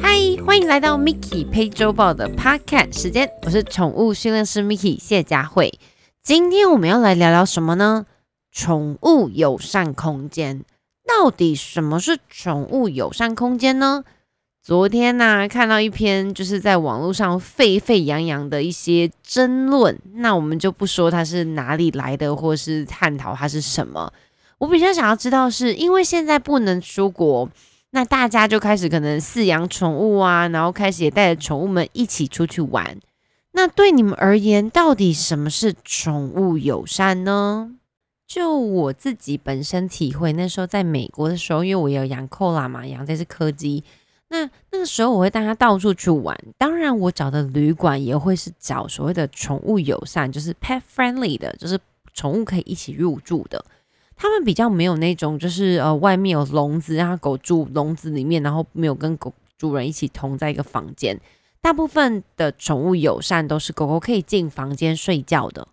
[0.00, 5.78] 嗨，欢迎来到 Miki 配周报的 Podcast 时间，我是宠物训练师 Miki 谢佳慧。
[6.22, 8.06] 今天我们要来聊聊什么呢？
[8.50, 10.64] 宠物友善空间。
[11.06, 14.04] 到底什么是宠物友善空间呢？
[14.62, 24.12] 昨天呢，看到一篇就是在网络上沸沸扬扬的一些争论，那我们就不说它是哪里来的，或是探讨它是什么。
[24.60, 27.48] 我比较想要知道，是因为现在不能出国，
[27.92, 32.98] 那大家就开始可能饲养宠物啊，然后开始也带着宠物们一起出去玩。
[33.52, 37.72] 那对你们而言，到底什么是宠物友善呢？
[38.26, 43.82] 就我自己本身体会，那时候在美国的时候，因为我有养扣拉嘛，养这只柯基。
[44.28, 51.80] 那那个时候我会带它到处去玩，当然我找的旅馆也会是找所谓的宠物友善，就是 pet friendly 的，就是
[52.12, 53.64] 宠物可以一起入住的。
[54.22, 61.18] 他们比较没有那种，就是呃外面有笼子，让狗住笼子里面，然后没有跟狗主人一起同在一个房间。
[61.62, 65.68] 大部分的宠物友善都是狗狗可以进房间睡觉的。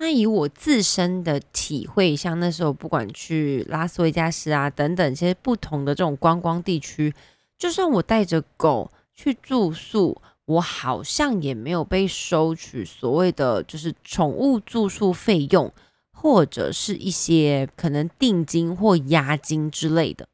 [0.00, 7.14] 那以我自身的体会，像那时候不管去拉斯维加斯啊等等，其实不同的这种观光地区。
[7.56, 15.72] 就算我带着狗去住宿，我好像也没有被收取所谓的就是宠物住宿费用，
[16.20, 20.26] 或者是一些可能定金或押金之类的。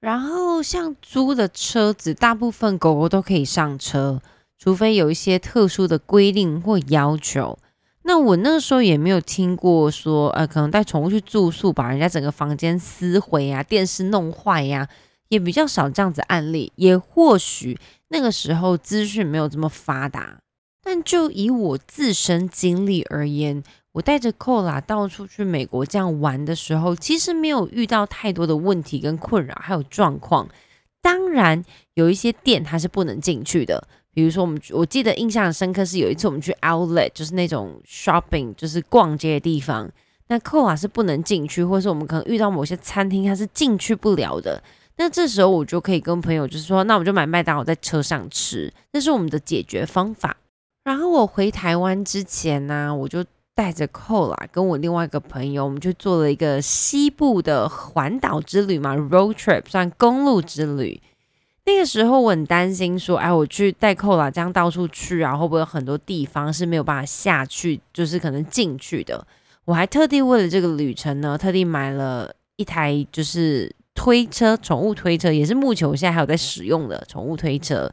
[0.00, 4.20] 然后像租的车子，大部分狗狗都可以上车，
[4.58, 7.58] 除非有一些特殊的规定或要求。
[8.02, 14.88] 那我那个时候也没有听过说，呃，可能带宠物去住宿，把人家整个房间撕毁啊，电视弄坏呀。
[15.28, 17.76] 也比较少这样子案例，也或许
[18.08, 20.38] 那个时候资讯没有这么发达，
[20.82, 23.64] 但就以我自身经历而言，
[23.94, 30.48] 我带着寇拉到处去美国这样玩的时候，其实没有遇到太多的问题跟困扰，还有状况。
[31.00, 31.64] 当然
[31.94, 39.88] 有一些店它是不能进去的，比如说我们我记得印象深刻是有一次我们去 Outlet，就是那种 shopping，就是逛街的地方，
[40.26, 44.60] 那寇拉是不能进去，或是我们可能遇到某些餐厅它是进去不了的。
[44.96, 50.36] 那这时候我就可以跟朋友就是说，那我就买麦当劳在车上吃，这是我们的解决方法。
[50.82, 61.00] 然后我回台湾之前呢，我就带着寇啦，跟我另外一个朋友，我们就做了一个西部的环岛之旅嘛，road trip 算公路之旅。
[61.64, 69.26] 那个时候我很担心说，哎，我去带寇啦这样到处去啊，会不会有很多地方是没有办法下去，就是可能进去的？
[69.64, 73.74] 我还特地为了这个旅程呢，特地买了一台就是。
[73.96, 77.88] 推车，宠物推车也是目前我现在还有在使用的宠物推车，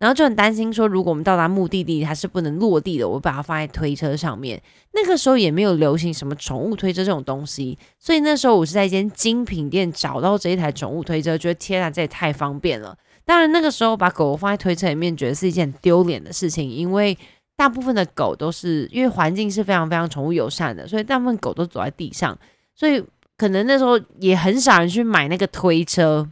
[0.00, 4.60] 然后就很担心说，如果我们到达目的地它是不能落地的，我把它放在推车上面。
[4.92, 12.96] 那个时候也没有流行什么宠物推车这种东西，所以那时候我是在一间精品店找到这一台宠物推车，觉得天啊，这也太方便了。
[13.24, 17.16] 当然那个时候把狗狗放在推车里面，觉得是一件丢脸的事情，因为
[17.54, 22.36] 大部分的狗都是因为环境是非常非常宠物友善的，所以大部分狗都走在地上，
[22.74, 23.04] 所以。
[23.36, 26.28] 可能那时候也很少人去买那个推车。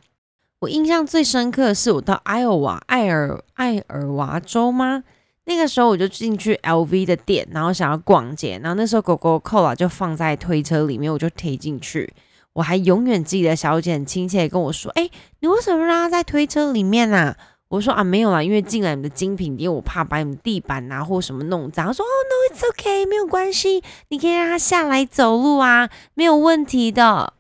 [0.60, 5.04] 我印象最深刻的是，我到艾尔瓦艾尔艾尔瓦州吗？
[5.44, 12.12] 那个时候我就进去 LV 的店，然后想要逛街，然后那时候狗狗扣了就放在推车里面，我就推进去。
[12.54, 15.08] 我还永远记得小姐很亲切跟我说：“哎，
[15.38, 17.36] 你为什么让它在推车里面啊？”
[17.68, 21.86] 我说啊没有啦，因为进来你的精品店，我怕把你们地板啊或什么弄脏。
[21.86, 22.08] 他说哦
[22.50, 27.34] ，no，it's OK，没有关系，你可以让它下来走路啊，没有问题的。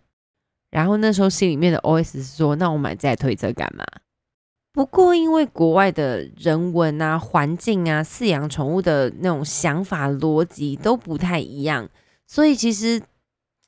[0.70, 3.84] 然后那时候心里面的 OS 是说，那我买这台推车干嘛？
[4.72, 11.88] 不过因为国外的人文啊、环境啊、饲养宠物的那种想法逻辑都不太一样，
[12.26, 13.02] 所以其实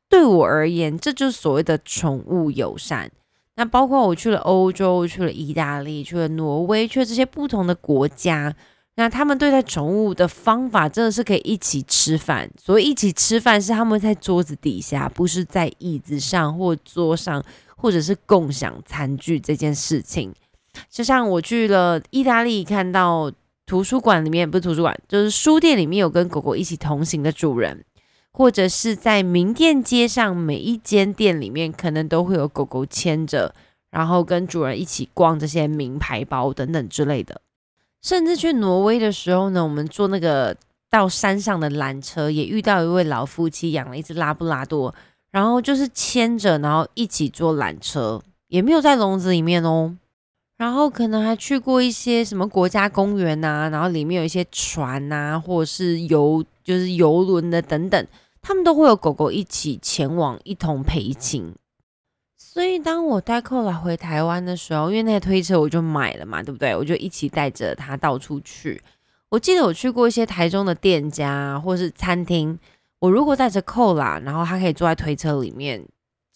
[0.09, 3.11] 对我而言，这就是所谓的宠物友善。
[3.57, 8.55] 那包括我去了欧洲，去了意大利，去了挪威，去了这些不同的国家。
[9.01, 12.51] 那他们对待宠物的方法真的是可以一起吃饭。
[12.63, 17.43] 所谓一起吃饭，是他们在桌子底下，不是在椅子上或桌上，
[17.77, 20.31] 或者是共享餐具这件事情。
[20.91, 23.33] 就像我去了意大利，看到
[23.65, 27.83] 图书馆里面不是图书馆，就是书店里面有跟狗狗一起同行的主人。
[28.33, 33.55] 或者是在名店街上，每一间店里面可能都会有狗狗牵着，
[33.91, 37.41] 然后跟主人一起逛这些名牌包等等之类的。
[38.03, 40.57] 甚至去挪威的时候呢，我们坐那个
[40.89, 44.95] 到山上的缆车，也遇到一位老夫妻养了一只拉布拉多，
[45.31, 49.97] 然后就是牵着，然后一起坐缆车，也没有在笼子里面哦。
[50.57, 58.07] 然后可能还去过一些什么国家公园呐，然后里面有一些船呐，或者是游就是游轮的等等，
[58.43, 61.55] 他们都会有狗狗一起前往，一同陪亲。
[62.53, 66.75] 所以当我带扣拉回台湾的时候，因为那推车我就买了嘛，对不对？
[66.75, 68.83] 我就一起带着它到处去。
[69.29, 72.59] 我记得我去过一些台中的店家或是餐厅，
[72.99, 75.81] 我如果带着扣拉，然后他可以坐在推车里面，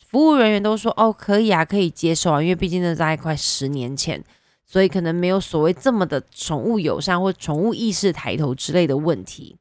[0.06, 4.22] 服务人员都说哦可以啊，可以接受啊，因为毕竟那在快十年前，
[4.64, 9.56] 所以可能没有所谓这么的宠物友善或宠物意识抬头之类的问题。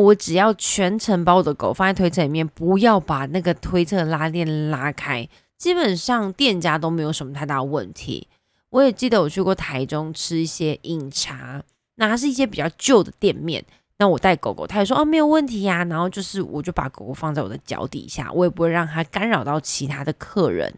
[0.00, 5.28] 我只要全程把我的狗放在推车里面，不要把那个推车拉链拉开，
[5.60, 8.26] 基本上店家都没有什么太大问题。
[8.70, 11.62] 我也记得我去过台中吃一些饮茶。
[11.96, 13.62] 那它是一些比较旧的店面，
[13.98, 20.74] 那我带狗狗，他也说哦没有问题呀，然后就是我就把狗狗放在我的脚底下，我也不会让它干扰到其他的客人，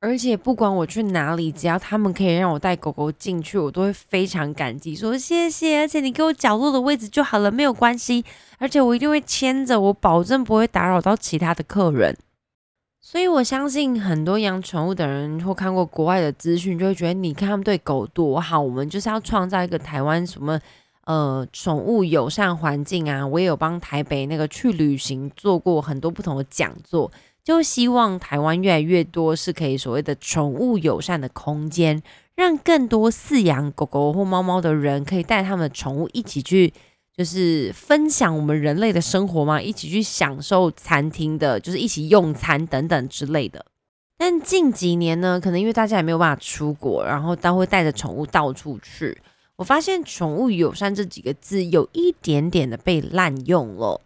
[0.00, 8.22] 而且不管我去哪里，只要他们可以让我带狗狗进去，我都会非常感激，说谢谢，而且你给我角落的位置就好了，没有关系，
[8.58, 12.14] 而且我一定会牵着，我保证不会打扰到其他的客人。
[13.10, 20.60] 所以我相信很多养宠物的人或看过国外的资讯，就会觉得你看他们对狗多好，我们就是要创造一个台湾什么
[21.06, 23.26] 呃宠物友善环境啊。
[23.26, 27.10] 我也有帮台北那个去旅行做过很多不同的讲座，
[27.42, 32.02] 就希望台湾越来越多是可以所谓的宠物友善的空间，
[32.34, 36.74] 让更多饲养狗狗或猫猫的人可以带他们的宠物一起去。
[37.18, 43.66] 就是分享我们人类的生活嘛，一起去享受餐厅的，就是一起用餐等等之类的。
[44.16, 49.20] 但近几年呢，可能因为大家也没有办法出国，然后都会带着宠物到处去。
[49.56, 54.00] 我发现“宠物友善”这几个字有一点点的被滥用了。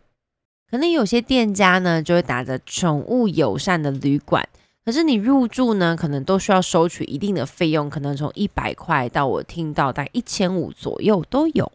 [0.70, 4.48] 可能有些店家呢，就会打着“宠物友善”的旅馆，
[4.86, 11.70] 可是你入住呢，可能都需要收取一定的费用，可能从一百块到我听到大概一千五左右都有。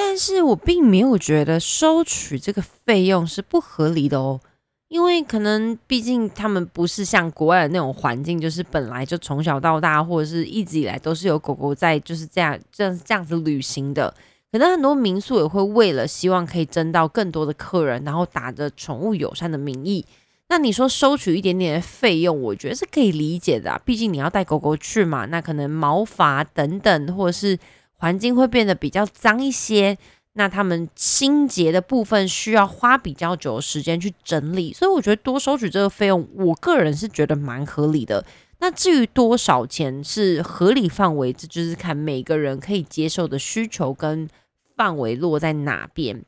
[0.00, 4.40] 但是我并没有觉得收取这个费用是不合理的哦，
[4.86, 14.14] 因为可能毕竟他们不是像国外的那种环境，就是本来就从小到大或者是一直以来都是有狗狗在就是这样这样这样子旅行的。
[14.52, 20.06] 可能很多民宿也会为了希望可以争到更多的客人，然后打着宠物友善的名义，
[20.48, 23.82] 那你说收取一点点的费用，我觉得是可以理解的。
[23.84, 27.58] 毕竟你要带狗狗去嘛，那可能毛发等等或者是。
[27.98, 29.98] 环境会变得比较脏一些，
[30.34, 38.24] 那他们清洁的部分需要花比较久的时间去整理，所以我觉得多收取这个费用，我个人是觉得蛮合理的。
[38.60, 44.28] 那至于多少钱是合理范围，这就是看每个人可以接受的需求跟
[44.76, 46.24] 范围落在哪边。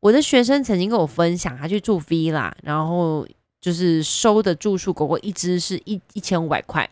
[0.00, 3.26] 我的学生曾经跟我分享，他去住 villa，然后
[3.60, 6.88] 就是收的住宿狗狗一只是一一千五百块。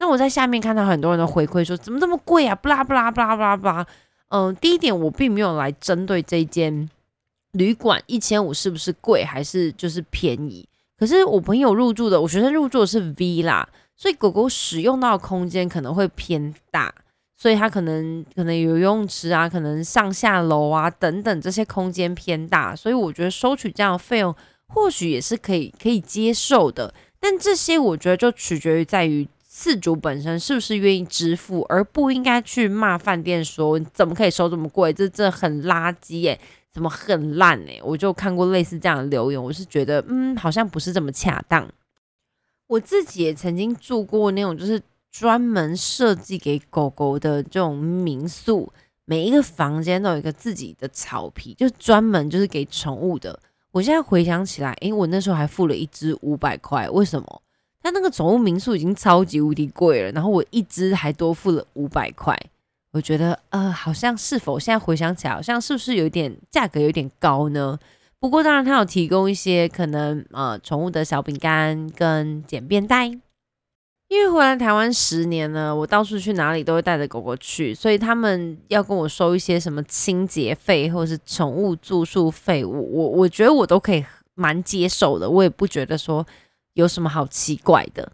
[0.00, 2.54] 那我在下面看到很多人的回馈说，怎么这么贵啊？
[2.54, 3.86] 不啦不啦不啦不啦不啦。
[4.28, 6.88] 嗯，第一点我并没有来针对这间
[7.52, 10.68] 旅馆一千五是不是贵还是就是便宜。
[10.96, 16.94] 可是我朋友入住的，我学生入住的是 V 啦，所以狗狗使用到的空间可能会偏大，
[17.36, 24.32] 所以它可能可能游泳池啊，可能上下楼啊等等这些空间偏大，所以我觉得收取这样的费用
[24.68, 26.94] 或许也是可以可以接受的。
[27.18, 29.26] 但这些我觉得就取决于在于。
[29.60, 34.92] 四主本身是不是愿意支付，而不应该去骂饭店说怎么可以收这么贵？
[34.92, 36.38] 这这很垃圾耶，
[36.70, 37.80] 怎么很烂哎？
[37.82, 41.68] 我就看过类似这样的留言，我是觉得嗯，好像不是这么恰当。
[42.68, 48.72] 我自己也曾经住过那种就是专门设计给狗狗的这种民宿，
[49.06, 53.36] 每一个房间都有一个自己的草皮，就专门就是给宠物的。
[53.72, 57.42] 我现在回想起来，诶，我那时候还付了一只五百块，为什么？
[57.82, 62.36] 他那个宠物民宿已经超级无敌贵了，然后我一只还多付了五百块，
[62.92, 67.78] 我觉得呃，好像是否现在回想起来，好像是不是有点价格有点高呢？
[68.18, 73.06] 不过当然，他有提供一些可能呃宠物的小饼干跟简便袋。
[74.08, 84.04] 因为回来台湾十年了，我到处去哪里都会带着狗狗去，所以他们要跟我收一些什么清洁费或者是宠物住宿费，我我我觉得我都可以
[84.34, 86.26] 蛮接受的，我也不觉得说。
[86.78, 88.12] 有什么好奇怪的？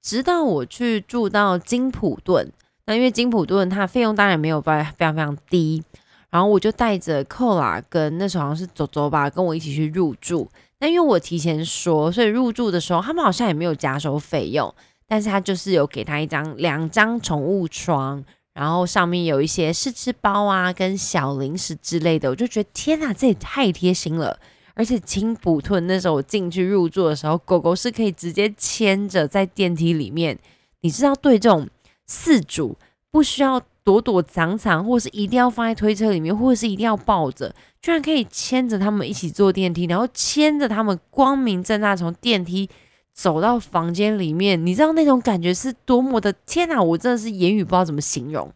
[0.00, 2.48] 直到我去住到金普顿，
[2.86, 5.82] 那因为金普顿它费用当然没有非非常非常低，
[6.30, 10.48] 然后我就带着寇拉跟那时候好像是走走吧，跟我一起去入住。
[10.78, 14.72] 那因为我提前说，所以入住的时候他们好像也没有加收费用，
[15.08, 18.24] 但是他就是有给他一张两张宠物床，
[18.54, 24.38] 然后上面有一些试吃包啊跟小零食之类的，我就觉得天哪，这也太贴心了。
[24.74, 30.38] 而且金普顿那时候我进去入住的时候，狗狗是可以直接牵着在电梯里面。
[30.80, 31.68] 你知道，对这种
[32.06, 32.76] 四主
[33.10, 42.68] 不需要躲躲藏藏，或是一定要放在推车里面，或者是一定要抱着，居然可以牵着他们一起坐电梯，然后牵着他们光明正大从电梯
[43.12, 46.82] 走到房间里面，你知道那种感觉是多么的天哪！
[46.82, 48.52] 我真的是言语不知道怎么形容。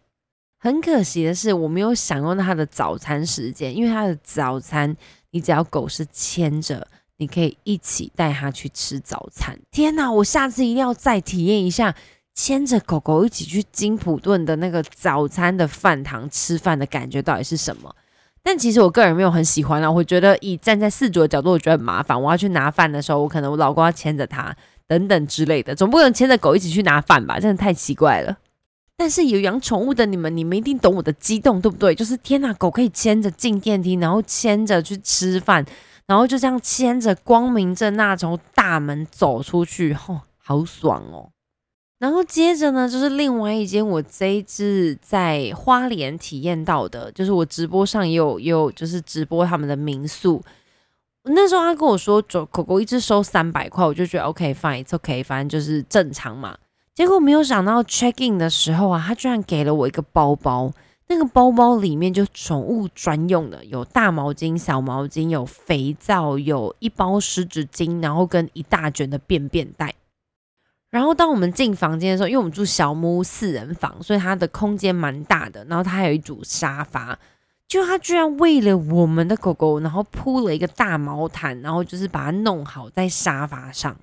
[0.58, 4.96] 很可惜的是，我没有享用它的早餐时间，因为它的早餐，
[5.30, 9.58] 你只要狗是牵着，你可以一起带它去吃早餐。
[9.70, 10.10] 天哪！
[10.10, 11.94] 我下次一定要再体验一下
[12.34, 17.94] 牵着狗狗一起去金普顿的那个早餐的饭堂吃饭的感觉到底是什么？
[18.42, 22.20] 但其实我个人没有很喜欢啊，我觉得以站在四主的角度，我觉得很麻烦。
[22.20, 24.54] 我要去拿饭的时候，我可能我老公要牵着它
[24.86, 27.40] 等等之类的，总不能牵着狗一起去拿饭吧？
[27.40, 28.36] 真的太奇怪了。
[28.98, 31.94] 但是有养宠物的你们，你们一定懂我的激动，对不对？
[31.94, 35.64] 就是天哪，狗可以牵着进电梯，然后牵着去吃饭，
[36.06, 41.28] 然后就这样牵着光明正大从大门走出去，吼，好爽哦！
[41.98, 50.42] 然后接着呢，就是另外一间我这一次在花莲体验到的，就是我直播上也有也有就是直播他们的民宿。
[51.24, 56.56] 那时候他跟我说，狗狗狗一只收三百块，我就觉得 OK fine，it's OK，反正就是正常嘛。
[56.96, 60.72] 结果没有想到 check in 的时候啊，他居然给了我一个包包，
[61.08, 69.94] 那个包包里面就宠物专用的，有大毛巾、小毛巾，有肥皂，有一包湿纸巾，然后跟一大卷的便便袋。
[70.88, 75.62] 然后当我们进房间的时候，因为我们住小木屋四人房，所以它的空间蛮大的。
[75.66, 77.18] 然后它还有一组沙发，
[77.68, 83.94] 就它居然为了我们的狗狗，然后铺了一个大毛毯，然后就是把它弄好在沙发上。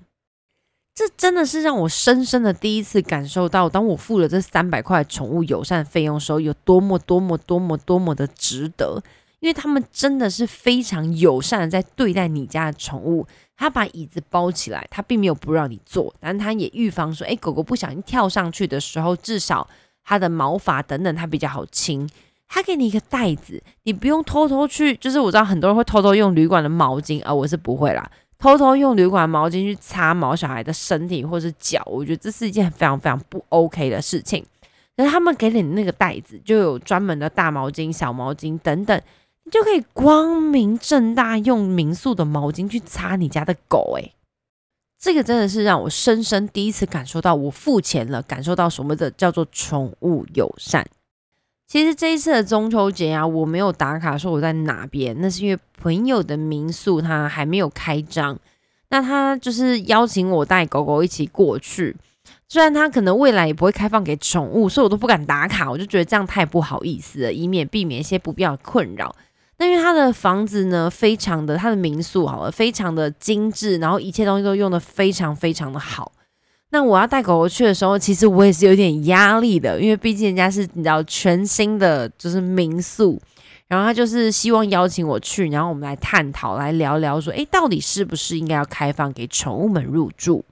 [0.94, 9.02] 这真的是让我深深的第一次感受到，当我付了这三百块宠物友善费用的时候，有多么多么多么多么的值得。
[9.40, 13.26] 因为他们真的是非常友善的在对待你家的宠物。
[13.56, 19.68] 他把椅子包起来，他并没有不让你坐，但他也预防说，哎，狗狗不小心跳上去的时候，至少
[20.02, 22.08] 它的毛发等等它比较好清。
[22.48, 34.44] 他给你一个袋子，你不用偷偷去，就是我知道很多人会偷偷用旅馆的毛巾，而我是不会啦，偷偷用旅馆毛巾去擦毛小孩的身体或是脚，我觉得这是一件非常非常不 OK 的事情。
[34.96, 39.00] 那他们给你那个袋子，就有专门的大毛巾、小毛巾等等。
[39.46, 44.14] 你就可以光明正大用民宿的毛巾去擦你家的狗，诶，
[44.98, 50.86] 这个真的是让我深深第一次感受到，我付钱了，感受到什么的叫做宠物友善。
[51.66, 58.38] 其实这一次的中秋节啊，我没有打卡说我在哪边，那是因为朋友的民宿他还没有开张，
[58.90, 61.96] 那他就是邀请我带狗狗一起过去，
[62.48, 69.14] 虽然他可能未来也不会开放给宠物，所以我都不敢打卡，我就觉得这样太不好意思了，以免避免一些不必要的困扰。
[69.56, 76.12] 那因为他的房子呢，非常的他的民宿好了，非常的精致，然后一切东西都用的非常非常的好。
[76.74, 83.16] 那我要带狗狗去的时候，其实我也是有点压力的，因为毕竟人家是你知道全新的就是民宿，
[83.68, 90.42] 然后他就是希望邀请我去，然后我们来探讨来聊聊说，诶，到底是不是应该要开放给宠物们入住？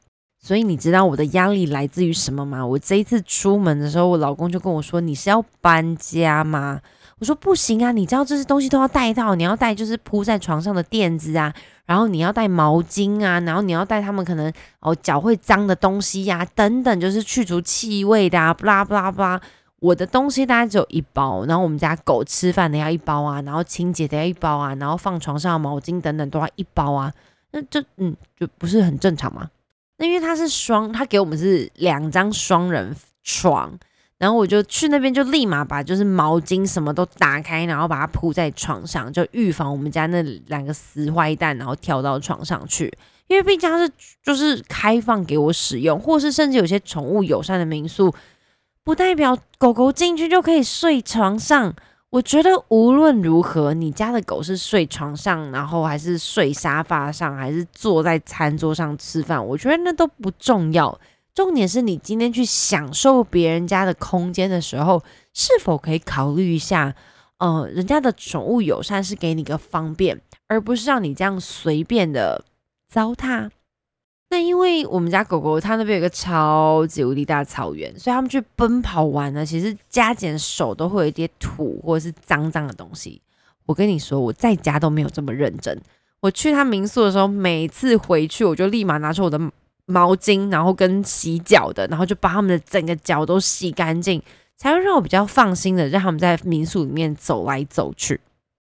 [0.40, 2.64] 所以你知道我的压力来自于什么吗？
[2.64, 6.80] 我这一次出门的时候，我老公就跟我说：“你是要搬家吗？”
[7.22, 11.54] 我说不行啊，你知道这些东西都要带到，你要带就是铺在床上的垫子啊，
[11.86, 19.40] 然后你要带毛巾啊，然后你要带他们可能哦脚会脏的东西呀，等等，就是去除气味的啊，布拉布拉布拉。
[19.78, 27.12] 我的东西大概只有一包，然后我们家狗吃饭的要一包啊，然后清洁的要一包啊，然后放床上的毛巾等等都要一包啊，
[27.52, 29.48] 那这嗯就不是很正常吗？
[29.98, 33.78] 那因为它是双，他给我们是两张双人床。
[34.22, 42.96] 然后我就去那边，就立马把就是毛巾什么都打开，然后把它铺在床上，就预防我们家那两个死坏蛋，然后跳到床上去。
[43.26, 43.90] 因为毕竟它是
[44.22, 48.14] 就是开放给我使用，或是甚至有些宠物友善的民宿，
[48.84, 51.74] 不代表狗狗进去就可以睡床上。
[52.10, 60.96] 我觉得无论如何，你家的狗是睡床上，然后还是睡沙发上，还是坐在餐桌上吃饭，我觉得那都不重要。
[61.34, 66.94] 重点是你今天去享受别人家的空间的时候，是否可以考虑一下，
[67.38, 72.44] 呃，人家的宠物友善是给你个方便，而不是让你这样随便的
[72.86, 73.48] 糟蹋。
[74.28, 83.22] 那因为我们家狗狗它那边有个超级无敌大草原，所以他们去奔跑完呢，其实加减手都会有一点土或者是脏脏的东西。
[83.64, 85.80] 我跟你说，我在家都没有这么认真。
[86.20, 89.40] 我去他民宿的时候，每次回去我就立马拿出我的。
[89.86, 94.22] 毛巾，然后跟洗脚的，然后就把他们的整个脚都洗干净，
[94.56, 98.20] 才会让我比较放心的让他们在民宿里面走来走去。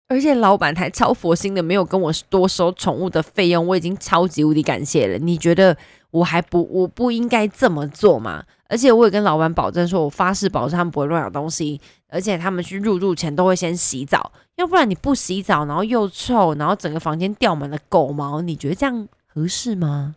[0.09, 5.19] 而且老板还超佛心的，没有跟我多收宠物的费用，我已经超级无敌感谢了。
[5.19, 5.77] 你觉得
[6.11, 8.45] 我还不我不应该这么做吗？
[8.71, 20.15] 而且我也跟老板保证说，我发誓保证他们不会乱咬东西，而且他们去入住前都会先洗澡，要不然你不洗澡，然后又臭，然后整个房间掉满了狗毛，你觉得这样合适吗？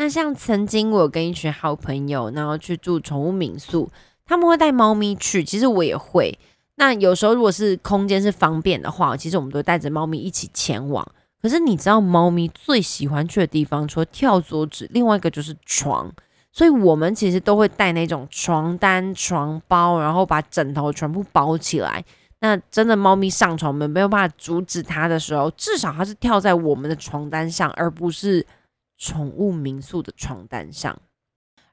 [0.00, 3.90] 那像曾经我有跟一群好朋友，然后去住宠物民宿，
[4.24, 6.38] 他们会带猫咪去，其实我也会。
[6.76, 11.06] 那有时候如果是空间是方便的话，其实我们都带着猫咪一起前往。
[11.42, 16.10] 可是你知道猫咪最喜欢去的地方，除了跳桌子，另外一个就是床。
[16.50, 22.02] 所以我们其实都会带那种床单、床包，然后把枕头全部包起来。
[22.38, 28.46] 那真的猫咪上床，我们没有办法阻止它的时候，至少它是跳在我们的床单上，而不是
[29.00, 30.96] 宠物民宿的床单上。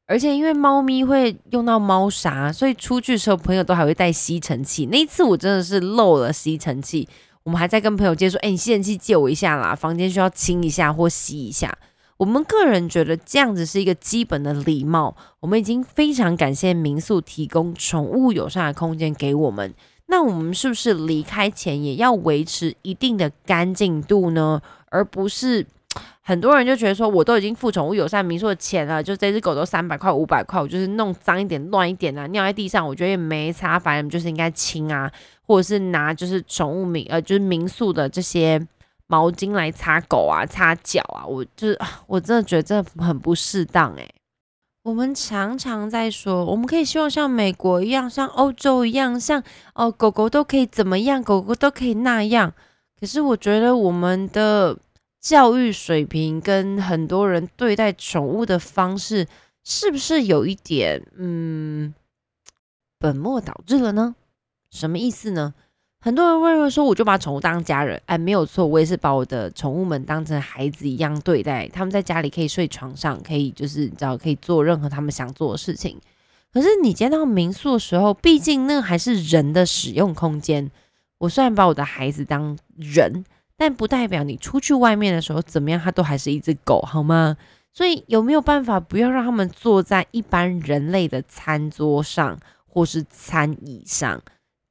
[0.07, 4.85] 而且因为猫咪会用到猫砂，所以出去的时候朋友都还会带吸尘器。
[4.85, 7.05] 那一次我真的是漏了吸尘器，
[7.43, 11.77] 我们还在跟朋友借说：“哎，你吸尘器借我一下啦，房间需要清一下或吸一下。”
[12.15, 15.15] 我们个人觉得这样子是一个基本的礼貌。
[15.41, 19.73] 我们已经非常感谢民宿提供宠物友善的空间给我们。
[20.07, 24.61] 那我们是不是离开前也要维持一定的干净度呢？
[24.89, 25.67] 而不是
[26.27, 35.09] 很多人就觉得说，我都已经付宠物友善民宿的钱了，就这只狗都三百块、五百块，我就是弄脏一点、乱一点啊，尿在地上，我觉得也没差，反正就是应该清啊，
[35.45, 38.61] 或者是拿就是宠物民呃就是民宿的这些
[39.07, 44.13] 毛巾来擦狗啊、擦脚啊，我就是我真的觉得这很不适当诶。
[44.83, 49.41] 我们常常在说，我们可以希望像美国一样，像欧洲一样，像
[49.75, 52.53] 哦狗狗都可以怎么样，狗狗都可以那样。
[52.99, 54.75] 可是我觉得我们的
[55.27, 59.27] 教育水平跟很多人对待宠物的方式，
[59.61, 61.93] 是不是有一点嗯
[62.97, 64.15] 本末倒置了呢？
[64.71, 65.53] 什么意思呢？
[65.99, 71.67] 很多人认为说，我就把宠物当家人，哎，没有错，我也是把我的宠物们当成孩子一样对待。
[71.67, 75.99] 他们在家里可以睡床上，可以就是你知道，可以做任何他们想做的事情。
[76.53, 80.71] 可是你接到民宿的时候，毕竟那还是人的使用空间。
[81.17, 83.25] 我虽然把我的孩子当人，
[83.57, 87.35] 但不代表你出去外面的时候怎么样，它都还是一只狗，好吗？
[87.73, 94.21] 所以有没有办法不要让他们坐在一般人类的餐桌上或是餐椅上？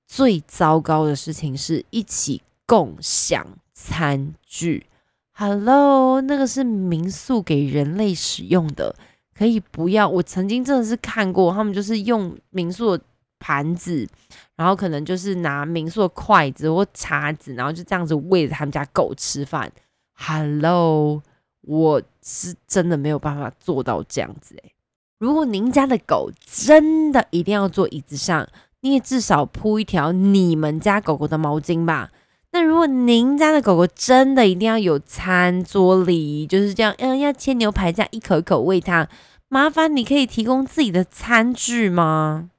[0.06, 3.44] 最糟糕的事情是一起共享
[3.74, 4.86] 餐具。
[5.32, 8.94] Hello，那个是民宿给人类使用的，
[9.36, 10.08] 可以不要。
[10.08, 12.98] 我曾经真的是看过，他们就是用民宿
[13.46, 14.08] 盘子，
[14.56, 19.70] 然后可能就是拿民宿的筷子或叉子，然后就这样子喂着他们家狗吃饭。
[20.14, 21.22] Hello，
[21.60, 24.72] 我是真的没有办法做到这样子诶。
[25.20, 28.48] 如果您家的狗真的一定要坐椅子上。
[28.82, 32.12] 你也至少铺一条你们家狗狗的毛巾吧。
[32.52, 39.08] 那如果您家的狗狗真的一定要有餐桌礼仪，就是这样，嗯，要切牛排这样一口一口喂它，
[39.48, 42.50] 麻烦你可以提供自己的餐具吗？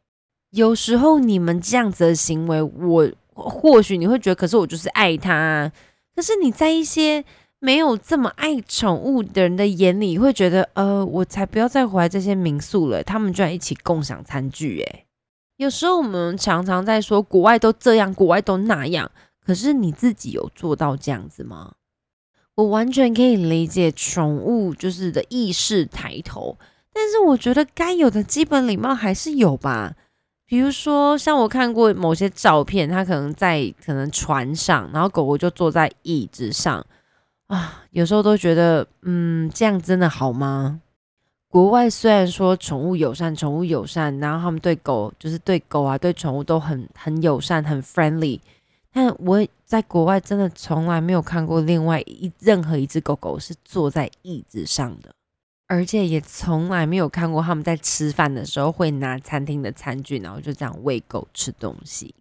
[0.52, 5.72] 有时候你们这样子的行为，我或许你会觉得，可是我就是爱它。
[6.16, 7.24] 可是你在一些
[7.60, 15.06] 没有这么爱宠物的人的眼里，会觉得，呃，我才不要再回来这些民宿了，他们居然一起共享餐具，诶。
[15.58, 19.12] 有时候我们常常在说国外都这样，国外都那样，
[19.46, 21.74] 可是你自己有做到这样子吗？
[22.56, 26.58] 我完全可以理解宠物就是的意识抬头，
[26.92, 29.96] 但是我觉得该有的基本礼貌还是有吧。
[30.48, 36.86] 比如说，像我看过某些照片，它可能在可能船上，然后狗狗就坐在椅子上
[37.48, 40.80] 啊，有时候都觉得，嗯，这样真的好吗？
[41.50, 48.40] 国外虽然说宠物友善，宠物友善，然后他们对狗就是对狗啊，对宠物都很很友善，很 friendly。
[48.94, 55.14] 但我在国外真的从来没有看过另外一任何一只狗狗是坐在椅子上的，
[55.67, 62.15] 而且也从来没有看过他们在吃饭的时候会拿餐厅的餐具，然后就这样喂狗吃东西。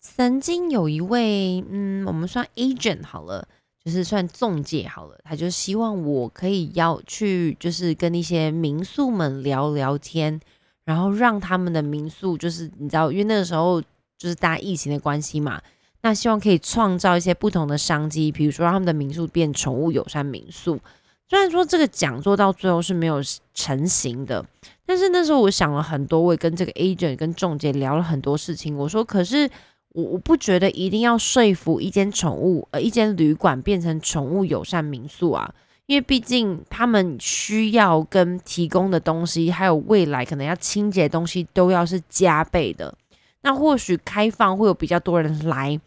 [0.00, 3.46] 曾经有一位，嗯，我们算 agent 好了。
[3.84, 10.40] 就是算中介好了，他就希望我可以要去，就是跟一些民宿们聊聊天，
[10.84, 13.80] 然后让他们的民宿，就是你知道，因为那个时候
[14.18, 15.62] 就是大家疫情的关系嘛，
[16.02, 20.80] 那希望可以创造一些不同的商机，比如说让他们的民宿变宠物友善民宿。
[21.28, 23.20] 虽然说这个讲座到最后是没有
[23.54, 24.44] 成型的，
[24.84, 29.50] 但是那时候我想了很多，我也跟这个 agent 跟中介聊了很多事情，我说可是。
[29.96, 35.50] 我我不觉得一定要说服一间宠物呃一间旅馆变成宠物友善民宿啊，
[35.86, 42.94] 因为毕竟他们需要跟提供的东西，还有未来可能要清洁的东西都要是加倍的。
[43.40, 45.80] 那或许开放会有比较多人来，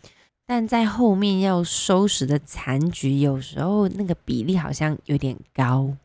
[0.51, 5.95] 但在后面要收拾的残局，有时候那个比例好像有点高。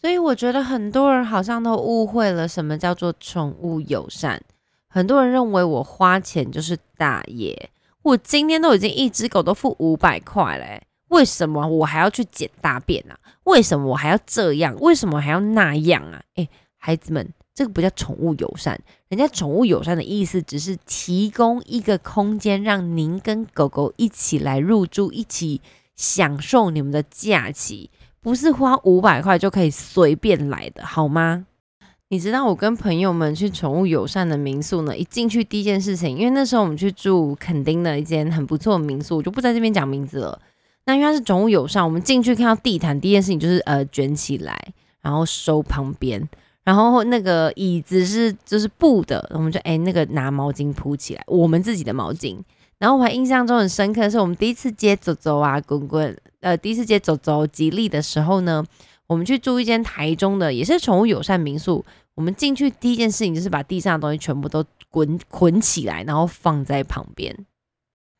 [0.00, 4.40] 所以我觉得很多人好像都误会了什么叫做宠物友善。
[4.88, 7.68] 很多人认为我花钱就是大爷，
[8.00, 13.18] 我今天都已经一只狗都付五百块嘞，为什么我还要去捡大便啊？
[13.42, 14.74] 为什么我还要这样？
[14.80, 16.22] 为什么还要那样啊？
[16.36, 25.60] 诶，孩子们，这个不叫宠物友善，人家宠物友善的意思只是提供一个空间，让您跟狗狗一起来入住，一起
[25.94, 27.90] 享受你们的假期，
[28.20, 31.46] 不是花五百块就可以随便来的，好吗？
[32.08, 40.40] 你知道我跟朋友们去宠物友善的民宿呢，一进去第一件事情，因为那时候我们去住垦丁的一间很不错的民宿，我就不在这边讲名字了。
[40.86, 46.28] 那因为它是宠物友善，我们进去看到地毯，第一件事情就是呃卷起来，然后收旁边，
[46.64, 52.38] 然后那个椅子是就是布的，我们就哎那个拿毛巾铺起来，我们自己的毛巾。
[52.78, 58.64] 然后我还印象中很深刻的是，我们第一次接走走啊滚滚，呃第一次接走走吉利的时候呢，
[59.06, 61.84] 我们去住一间台中的也是宠物友善民宿。
[62.14, 67.46] 我们进去第一件事情就是把地上的东西全部都滚捆起来，然后放在旁边。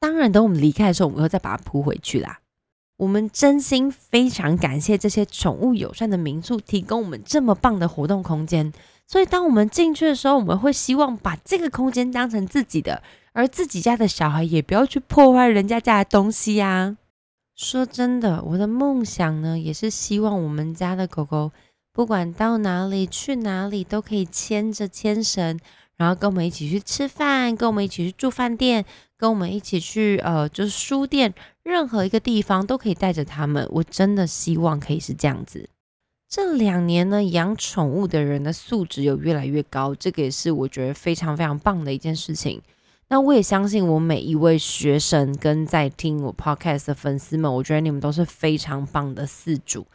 [0.00, 2.40] 当然，等我们离开的时候，我们会再把它铺回去啦。
[2.96, 8.72] 我们真心非常感谢这些宠物友善的民宿提供我们这么棒的活动空间。
[9.06, 13.02] 所以，当我们进去的时候，我们会希望把这个空间当成自己的，
[13.32, 16.96] 而自己家的小孩也不要去破坏人家家的东西呀。
[17.54, 21.52] 说真的，我的梦想呢，也是希望我们家的狗狗。
[21.92, 25.60] 不管到哪里去哪里都可以牵着牵绳，
[25.96, 28.84] 然后跟我们一起去吃饭，跟我们一起去住饭店，
[29.24, 31.32] 跟我们一起去呃就是书店，
[31.62, 33.66] 任何一个地方都可以带着他们。
[33.70, 35.66] 我真的希望可以是这样子。
[36.28, 42.60] 这两年呢，养宠物的人的素质有越来越高，这个也是我觉得非常非常棒的一件事情。
[43.08, 49.86] 那我也相信我每一位学生跟在听我 podcast 的粉丝们，我觉得你们都是非常棒的四主。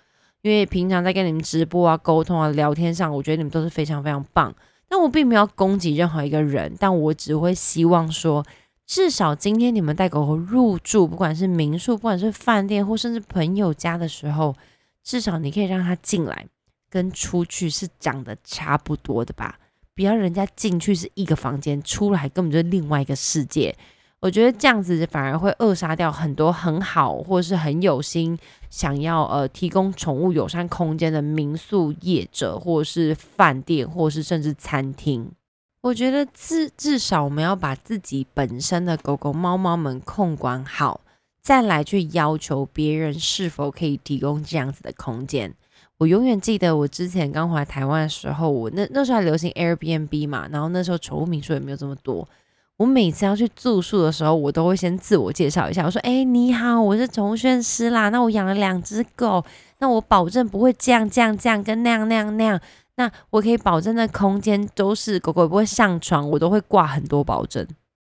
[0.41, 4.55] 因为平常在跟你们直播啊、沟通啊、聊天上，我觉得你们都是非常非常棒。
[4.87, 8.43] 但我并没有攻击任何一个人，但我只会希望说，
[8.89, 14.55] 至少今天你们带狗狗入住，不管是民宿、不管是饭店，或甚至朋友家的时候，
[15.03, 16.47] 至少你可以让它进来，
[16.89, 19.59] 跟出去是长得差不多的吧？
[19.93, 23.75] 不要人家进去是一个房间，出来根本就是另外一个世界。
[24.21, 28.37] 我觉得这样子反而会扼杀掉很多很好或是很有心
[28.71, 35.31] 想要呃提供宠物友善空间的民宿业者，或是饭店，或是甚至餐厅。
[35.81, 40.99] 我觉得至至少我们要把自己本身的狗狗、猫猫们控管好，
[41.41, 45.53] 再来去要求别人是否可以提供这样子的空间。
[45.97, 52.27] 我永远记得我之前刚回来台湾的时候，我那那时候还流行 Airbnb 嘛，然后那时候宠物民宿也没有这么多。
[52.75, 55.85] 我每次要去住宿的时候，我都会先自我介绍一下。
[55.85, 58.07] 我说：“哎，你好，我是宠物训师啦。
[58.07, 59.43] 那我养了两只狗，
[59.79, 62.59] 那我保证不会这样、这样、这样跟那样、那样、那样。
[62.99, 67.65] 那我可以保证那空间都是狗狗不会上床，我都会挂很多保证。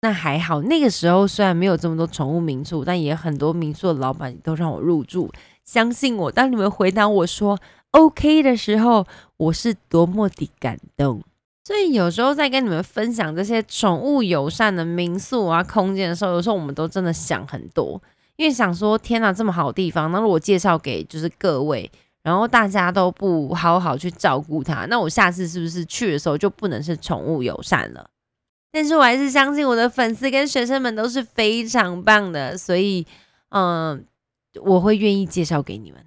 [0.02, 5.28] 那还好，那个时候虽然没有这么多宠物民宿，但也很多民宿的老板都让我入住。
[5.64, 7.58] 相信我，当你们回答我说
[7.90, 9.04] OK 的时候，
[9.38, 11.20] 我是多么的感动。”
[11.66, 18.00] 所以有时候在跟你们分享这些宠物友善的民宿啊空间的时候，有时候我们都真的想很多，
[18.36, 21.90] 因为想说天哪，这么好的地方，那如果介绍给就是各位，
[22.26, 28.10] 然后大家都不好好去照顾它，那我下次是不是去的时候就不能是宠物友善了？
[28.72, 33.06] 但是我还是相信我的粉丝跟学生们都是非常棒的，所以
[33.50, 34.04] 嗯，
[34.60, 36.04] 我会愿意介绍给你们。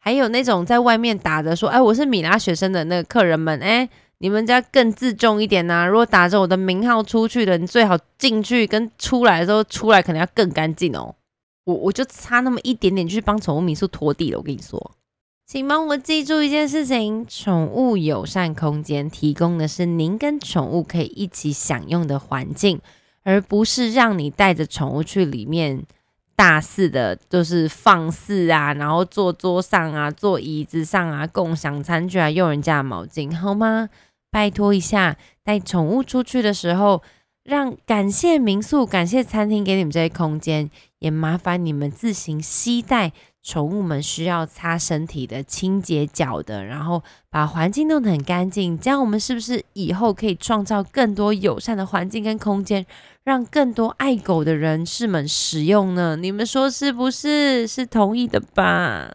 [0.00, 3.88] 还有那种在外面打着说，哎，我是米拉学生的那个客人们，哎。
[4.18, 5.84] 你们家更自重一点呐！
[5.84, 11.12] 如果打着我的名号出去的，你最好进去跟出来的时候出来可能要更干净哦。
[11.64, 14.38] 我我就差那么一点点，去帮宠物民宿拖地了。
[14.38, 14.92] 我跟你说，
[15.52, 22.80] 请帮我记住一件事情：宠物友善空间提供的是您跟宠物可以一起享用的环境，
[23.22, 25.84] 而不是让你带着宠物去里面
[26.34, 33.90] 大肆的，就是放肆啊，然后坐桌上啊，坐椅子上啊，共享餐具啊，用人家的毛巾，好吗？
[34.30, 37.02] 拜托一下，带宠物出去的时候，
[37.44, 43.12] 让感谢民宿、感谢餐厅给你们这些空间，也麻烦你们自行携带
[43.42, 48.78] 宠物们需要擦身体的、清洁脚的，然后把环境弄得很干净。
[48.78, 52.86] 这样我们是不是以后可以创造更多友善的环境跟空间，
[53.24, 56.16] 让更多爱狗的人士们使用呢？
[56.16, 57.66] 你们说是不是？
[57.66, 59.10] 是同意的吧？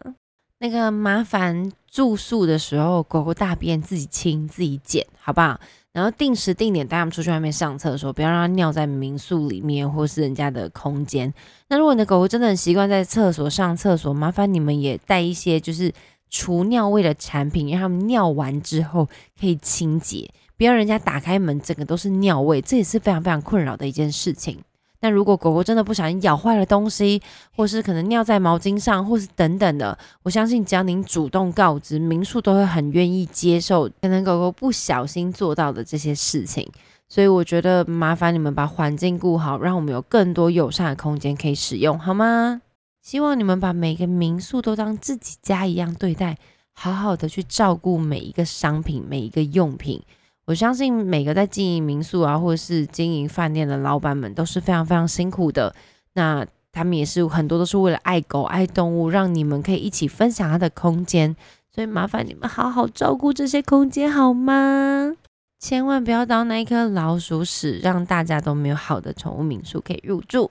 [0.58, 1.72] 那个麻烦。
[1.90, 5.58] 住宿的时候，狗狗大便自己清自己捡，好不好？
[5.92, 11.32] 然后定时定点带它们出去外面上厕所，不要让它尿在民宿里面或是人家的空间。
[11.68, 15.92] 那如果你的狗狗真的很习惯在厕所上厕所，麻烦你们也带一些就是
[16.30, 19.08] 除尿味的产品，让它们尿完之后
[19.40, 24.58] 可以清洁，不要人家打开门整个都是尿味，这也是非常非常困扰的一件事情。
[25.00, 27.22] 那如果狗狗真的不小心咬坏了东西，
[27.56, 36.68] 或是可能尿在毛巾上，或是等等的，我相信只要您主动告知，民宿都会很愿意接受可能狗狗不小心做到的这些事情。
[37.08, 42.60] 所以我觉得麻烦你们把环境顾好，让我们有更多友善的空间可以使用，好吗？
[43.00, 46.36] 希望你们把每个民宿都当自己家一样对待，
[46.74, 50.02] 好好的去照顾每一个商品、每一个用品。
[50.48, 55.74] 我相信每个在经营民宿啊，或者是经营饭店的老板们都是非常非常辛苦的。
[56.14, 61.36] 那他们也是很多都是为了爱狗爱动物，让你们可以一起分享他的空间。
[61.70, 65.12] 所以麻烦你们好好照顾这些空间好吗？
[65.58, 70.50] 千万不要当那一颗老鼠屎，让大家都没有好的宠物民宿可以入住。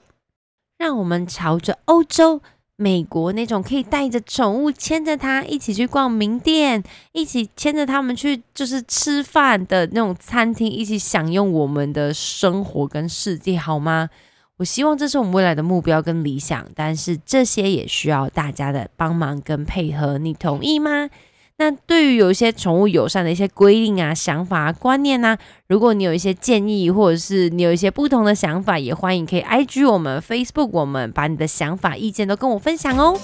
[0.78, 2.40] 让我们朝着欧洲。
[2.80, 14.08] 美国那种可以带着宠物牵着它一起去逛名店，一起牵着它们去就是吃饭的那种餐厅，一起享用我们的生活跟世界，好吗？
[14.58, 21.10] 我希望这是我们未来的目标跟理想，但是这些也需要大家的帮忙跟配合，你同意吗？
[21.60, 33.18] 那对于有一些宠物友善的一些规定啊、想法、啊观念呢，如果你有一些建议，或者是你有一些不同的想法，也欢迎可以 I G 我们、Facebook 我们，把你的想法、意见都跟我分享哦。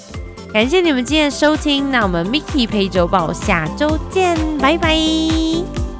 [0.52, 5.93] 感谢你们今天的收听，那我们 Mickey 陪周报下周见，拜拜。